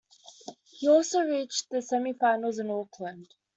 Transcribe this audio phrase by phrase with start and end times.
[0.63, 3.35] He also reached the semifinals in Auckland.